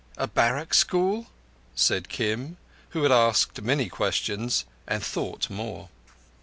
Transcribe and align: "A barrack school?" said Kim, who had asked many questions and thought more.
"A 0.17 0.25
barrack 0.25 0.73
school?" 0.73 1.27
said 1.75 2.09
Kim, 2.09 2.57
who 2.89 3.03
had 3.03 3.11
asked 3.11 3.61
many 3.61 3.87
questions 3.87 4.65
and 4.87 5.03
thought 5.03 5.47
more. 5.47 5.89